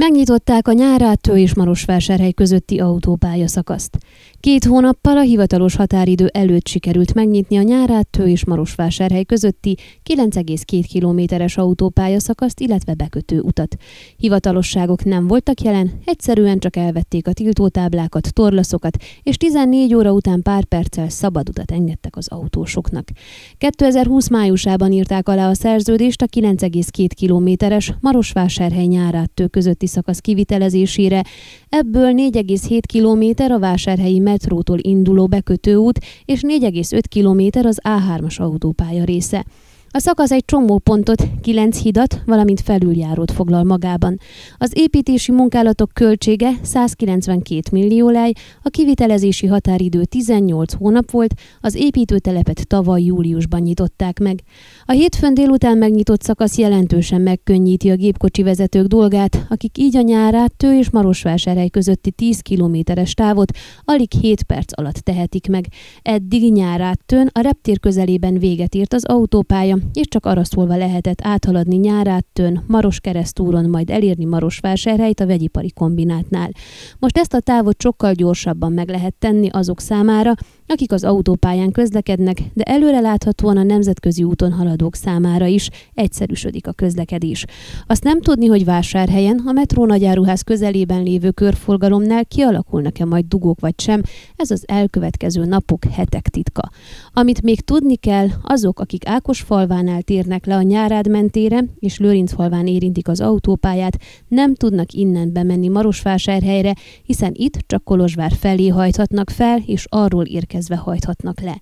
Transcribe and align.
Megnyitották 0.00 0.68
a 0.68 0.72
Nyárátő 0.72 1.36
és 1.36 1.54
Marosvásárhely 1.54 2.32
közötti 2.32 2.78
autópálya 2.78 3.48
szakaszt. 3.48 3.98
Két 4.40 4.64
hónappal 4.64 5.16
a 5.16 5.20
hivatalos 5.20 5.76
határidő 5.76 6.26
előtt 6.26 6.66
sikerült 6.66 7.14
megnyitni 7.14 7.56
a 7.56 7.62
Nyárátő 7.62 8.26
és 8.26 8.44
Marosvásárhely 8.44 9.24
közötti 9.24 9.76
9,2 10.04 10.84
kilométeres 10.88 11.56
autópálya 11.56 12.20
szakaszt, 12.20 12.60
illetve 12.60 12.94
bekötő 12.94 13.40
utat. 13.40 13.76
Hivatalosságok 14.16 15.04
nem 15.04 15.26
voltak 15.26 15.60
jelen, 15.60 15.90
egyszerűen 16.04 16.58
csak 16.58 16.76
elvették 16.76 17.28
a 17.28 17.32
tiltótáblákat, 17.32 18.32
torlaszokat, 18.32 18.96
és 19.22 19.36
14 19.36 19.94
óra 19.94 20.12
után 20.12 20.42
pár 20.42 20.64
perccel 20.64 21.08
szabad 21.08 21.48
utat 21.48 21.70
engedtek 21.70 22.16
az 22.16 22.28
autósoknak. 22.28 23.08
2020 23.56 24.28
májusában 24.28 24.92
írták 24.92 25.28
alá 25.28 25.48
a 25.48 25.54
szerződést 25.54 26.22
a 26.22 26.26
9,2 26.26 27.08
kilométeres 27.14 27.94
Marosvásárhely 28.00 28.86
Nyárátő 28.86 29.46
közötti 29.46 29.86
szakasz 29.86 30.18
kivitelezésére, 30.18 31.24
ebből 31.68 32.12
4,7 32.12 32.80
km 32.92 33.52
a 33.52 33.58
vásárhelyi 33.58 34.26
metrótól 34.30 34.78
induló 34.80 35.26
bekötőút 35.26 35.98
és 36.24 36.40
4,5 36.42 37.02
km 37.10 37.66
az 37.66 37.80
A3-as 37.82 38.40
autópálya 38.40 39.04
része. 39.04 39.44
A 39.90 39.98
szakasz 39.98 40.30
egy 40.30 40.44
csomó 40.44 40.78
pontot, 40.78 41.28
kilenc 41.40 41.82
hidat, 41.82 42.22
valamint 42.26 42.60
felüljárót 42.60 43.30
foglal 43.30 43.64
magában. 43.64 44.18
Az 44.58 44.72
építési 44.74 45.32
munkálatok 45.32 45.90
költsége 45.92 46.50
192 46.62 47.60
millió 47.72 48.10
lej, 48.10 48.32
a 48.62 48.68
kivitelezési 48.68 49.46
határidő 49.46 50.04
18 50.04 50.72
hónap 50.72 51.10
volt, 51.10 51.34
az 51.60 51.74
építőtelepet 51.74 52.66
tavaly 52.66 53.02
júliusban 53.02 53.60
nyitották 53.60 54.18
meg. 54.18 54.42
A 54.84 54.92
hétfőn 54.92 55.34
délután 55.34 55.78
megnyitott 55.78 56.22
szakasz 56.22 56.58
jelentősen 56.58 57.20
megkönnyíti 57.20 57.90
a 57.90 57.96
gépkocsi 57.96 58.42
vezetők 58.42 58.86
dolgát, 58.86 59.46
akik 59.48 59.78
így 59.78 59.96
a 59.96 60.00
nyárát 60.00 60.56
Tő 60.56 60.78
és 60.78 60.90
Marosvásárhely 60.90 61.68
közötti 61.68 62.10
10 62.10 62.40
kilométeres 62.40 63.14
távot 63.14 63.52
alig 63.84 64.12
7 64.20 64.42
perc 64.42 64.78
alatt 64.78 64.96
tehetik 64.96 65.48
meg. 65.48 65.66
Eddig 66.02 66.52
nyárát 66.52 67.00
Tőn 67.06 67.30
a 67.32 67.40
reptér 67.40 67.80
közelében 67.80 68.38
véget 68.38 68.74
ért 68.74 68.92
az 68.92 69.04
autópálya, 69.04 69.77
és 69.92 70.08
csak 70.08 70.26
arra 70.26 70.44
szólva 70.44 70.76
lehetett 70.76 71.20
áthaladni 71.22 71.76
Nyáráttön, 71.76 72.62
Maros 72.66 73.00
keresztúron, 73.00 73.70
majd 73.70 73.90
elérni 73.90 74.24
Marosvásárhelyt 74.24 75.20
a 75.20 75.26
vegyipari 75.26 75.70
kombinátnál. 75.70 76.50
Most 76.98 77.18
ezt 77.18 77.34
a 77.34 77.40
távot 77.40 77.82
sokkal 77.82 78.12
gyorsabban 78.12 78.72
meg 78.72 78.88
lehet 78.88 79.14
tenni 79.14 79.48
azok 79.48 79.80
számára, 79.80 80.34
akik 80.68 80.92
az 80.92 81.04
autópályán 81.04 81.70
közlekednek, 81.70 82.38
de 82.54 82.62
előre 82.62 83.00
láthatóan 83.00 83.56
a 83.56 83.62
nemzetközi 83.62 84.22
úton 84.22 84.52
haladók 84.52 84.94
számára 84.94 85.46
is 85.46 85.68
egyszerűsödik 85.94 86.66
a 86.66 86.72
közlekedés. 86.72 87.44
Azt 87.86 88.04
nem 88.04 88.20
tudni, 88.20 88.46
hogy 88.46 88.64
vásárhelyen, 88.64 89.42
a 89.46 89.52
metró 89.52 89.86
nagyáruház 89.86 90.42
közelében 90.42 91.02
lévő 91.02 91.30
körforgalomnál 91.30 92.24
kialakulnak-e 92.24 93.04
majd 93.04 93.24
dugók 93.24 93.60
vagy 93.60 93.80
sem, 93.80 94.02
ez 94.36 94.50
az 94.50 94.64
elkövetkező 94.66 95.44
napok, 95.44 95.84
hetek 95.84 96.28
titka. 96.28 96.70
Amit 97.12 97.42
még 97.42 97.60
tudni 97.60 97.96
kell, 97.96 98.28
azok, 98.42 98.80
akik 98.80 99.08
Ákosfalvánál 99.08 100.02
térnek 100.02 100.46
le 100.46 100.56
a 100.56 100.62
nyárád 100.62 101.08
mentére, 101.08 101.64
és 101.78 101.98
Lőrincfalván 101.98 102.66
érintik 102.66 103.08
az 103.08 103.20
autópályát, 103.20 103.98
nem 104.28 104.54
tudnak 104.54 104.92
innen 104.92 105.32
bemenni 105.32 105.68
Marosvásárhelyre, 105.68 106.74
hiszen 107.02 107.32
itt 107.34 107.58
csak 107.66 107.84
Kolozsvár 107.84 108.32
felé 108.32 108.68
hajthatnak 108.68 109.30
fel, 109.30 109.62
és 109.66 109.86
arról 109.88 110.24
érkeznek 110.24 110.56
érkezve 110.58 110.76
hajthatnak 110.76 111.40
le. 111.40 111.58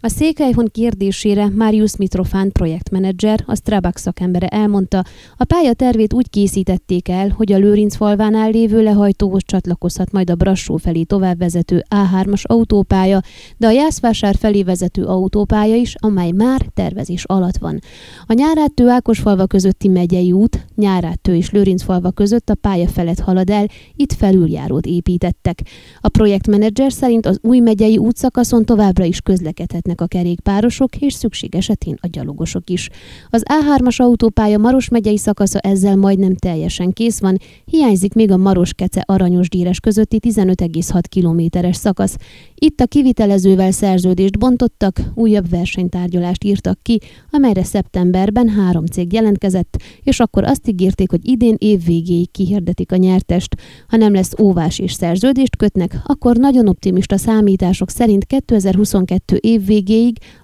A 0.00 0.08
Székelyhon 0.08 0.68
kérdésére 0.72 1.48
Marius 1.54 1.96
Mitrofán 1.96 2.52
projektmenedzser, 2.52 3.44
a 3.46 3.54
Strabag 3.54 3.96
szakembere 3.96 4.46
elmondta, 4.46 5.04
a 5.36 5.44
pálya 5.44 5.72
tervét 5.72 6.12
úgy 6.12 6.30
készítették 6.30 7.08
el, 7.08 7.28
hogy 7.28 7.52
a 7.52 7.58
Lőrincfalvánál 7.58 8.50
lévő 8.50 8.82
lehajtóhoz 8.82 9.42
csatlakozhat 9.46 10.12
majd 10.12 10.30
a 10.30 10.34
Brassó 10.34 10.76
felé 10.76 11.02
továbbvezető 11.02 11.84
A3-as 11.94 12.42
autópálya, 12.42 13.20
de 13.56 13.66
a 13.66 13.70
Jászvásár 13.70 14.34
felé 14.34 14.62
vezető 14.62 15.04
autópálya 15.04 15.74
is, 15.74 15.94
amely 15.98 16.30
már 16.30 16.66
tervezés 16.74 17.24
alatt 17.24 17.56
van. 17.56 17.80
A 18.26 18.32
Nyáráttő 18.32 18.88
Ákosfalva 18.88 19.46
közötti 19.46 19.88
megyei 19.88 20.32
út, 20.32 20.66
Nyáráttő 20.74 21.36
és 21.36 21.50
Lőrincfalva 21.50 22.10
között 22.10 22.50
a 22.50 22.54
pálya 22.54 22.88
felett 22.88 23.20
halad 23.20 23.50
el, 23.50 23.66
itt 23.96 24.12
felüljárót 24.12 24.86
építettek. 24.86 25.62
A 26.00 26.08
projektmenedzser 26.08 26.92
szerint 26.92 27.26
az 27.26 27.38
új 27.42 27.58
megyei 27.58 27.96
útszakaszon 27.96 28.64
továbbra 28.64 29.04
is 29.04 29.20
közlekedhet 29.20 29.86
vezetnek 29.88 30.00
a 30.00 30.06
kerékpárosok 30.06 30.96
és 30.96 31.12
szükség 31.12 31.54
esetén 31.54 31.98
a 32.00 32.06
gyalogosok 32.06 32.70
is. 32.70 32.88
Az 33.30 33.42
A3-as 33.44 33.96
autópálya 33.96 34.58
Maros 34.58 34.88
megyei 34.88 35.16
szakasza 35.16 35.58
ezzel 35.58 35.96
majdnem 35.96 36.34
teljesen 36.34 36.92
kész 36.92 37.20
van, 37.20 37.38
hiányzik 37.64 38.14
még 38.14 38.30
a 38.30 38.36
Maros-Kece 38.36 39.02
Aranyos-Díres 39.06 39.80
közötti 39.80 40.18
15,6 40.20 41.02
kilométeres 41.08 41.76
szakasz. 41.76 42.16
Itt 42.54 42.80
a 42.80 42.86
kivitelezővel 42.86 43.70
szerződést 43.70 44.38
bontottak, 44.38 45.00
újabb 45.14 45.48
versenytárgyalást 45.48 46.44
írtak 46.44 46.78
ki, 46.82 46.98
amelyre 47.30 47.64
szeptemberben 47.64 48.48
három 48.48 48.86
cég 48.86 49.12
jelentkezett, 49.12 49.76
és 50.02 50.20
akkor 50.20 50.44
azt 50.44 50.68
ígérték, 50.68 51.10
hogy 51.10 51.28
idén 51.28 51.54
év 51.58 51.84
végéig 51.84 52.30
kihirdetik 52.30 52.92
a 52.92 52.96
nyertest. 52.96 53.56
Ha 53.88 53.96
nem 53.96 54.12
lesz 54.12 54.32
óvás 54.40 54.78
és 54.78 54.92
szerződést 54.92 55.56
kötnek, 55.56 56.00
akkor 56.04 56.36
nagyon 56.36 56.68
optimista 56.68 57.16
számítások 57.16 57.90
szerint 57.90 58.24
2022 58.24 59.36
év 59.40 59.66
végéig 59.66 59.77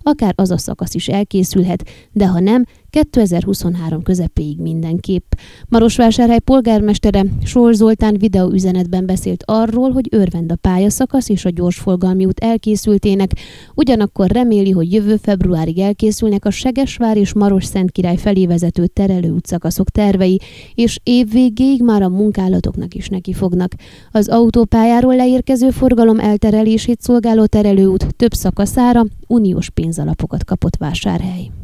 akár 0.02 0.32
az 0.36 0.50
a 0.50 0.58
szakasz 0.58 0.94
is 0.94 1.08
elkészülhet, 1.08 1.88
de 2.12 2.26
ha 2.26 2.40
nem, 2.40 2.64
2023 2.94 4.02
közepéig 4.02 4.60
mindenképp. 4.60 5.32
Marosvásárhely 5.68 6.38
polgármestere 6.38 7.24
Sor 7.44 7.74
Zoltán 7.74 8.16
videóüzenetben 8.18 9.06
beszélt 9.06 9.42
arról, 9.46 9.90
hogy 9.90 10.08
örvend 10.10 10.52
a 10.52 10.56
pályaszakasz 10.56 11.28
és 11.28 11.44
a 11.44 11.50
gyorsforgalmi 11.50 12.24
út 12.24 12.40
elkészültének, 12.40 13.30
ugyanakkor 13.74 14.30
reméli, 14.30 14.70
hogy 14.70 14.92
jövő 14.92 15.16
februárig 15.16 15.78
elkészülnek 15.78 16.44
a 16.44 16.50
Segesvár 16.50 17.16
és 17.16 17.32
Maros 17.32 17.64
Szent 17.64 17.90
Király 17.90 18.16
felé 18.16 18.46
vezető 18.46 18.86
terelő 18.86 19.30
útszakaszok 19.30 19.90
tervei, 19.90 20.40
és 20.74 20.98
év 21.02 21.30
végéig 21.30 21.82
már 21.82 22.02
a 22.02 22.08
munkálatoknak 22.08 22.94
is 22.94 23.08
neki 23.08 23.32
fognak. 23.32 23.72
Az 24.10 24.28
autópályáról 24.28 25.16
leérkező 25.16 25.70
forgalom 25.70 26.18
elterelését 26.18 27.00
szolgáló 27.00 27.46
terelőút 27.46 28.06
több 28.16 28.32
szakaszára 28.32 29.04
uniós 29.26 29.70
pénzalapokat 29.70 30.44
kapott 30.44 30.76
vásárhely. 30.76 31.63